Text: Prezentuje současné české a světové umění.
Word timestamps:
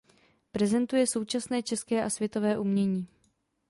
Prezentuje 0.51 1.07
současné 1.07 1.63
české 1.63 2.03
a 2.03 2.09
světové 2.09 2.59
umění. 2.59 3.07